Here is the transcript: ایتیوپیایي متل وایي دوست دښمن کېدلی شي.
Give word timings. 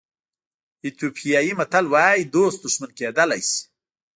ایتیوپیایي 0.83 1.51
متل 1.59 1.85
وایي 1.93 2.21
دوست 2.35 2.59
دښمن 2.63 2.91
کېدلی 2.97 3.41
شي. 3.49 3.59